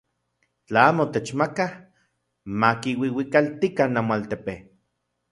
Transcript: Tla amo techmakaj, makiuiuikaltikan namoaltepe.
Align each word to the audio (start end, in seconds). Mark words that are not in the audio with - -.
Tla 0.67 0.81
amo 0.91 1.03
techmakaj, 1.17 1.67
makiuiuikaltikan 2.63 3.89
namoaltepe. 3.99 4.53